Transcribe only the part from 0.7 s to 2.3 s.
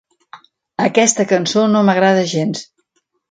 Aquesta cançó no m'agrada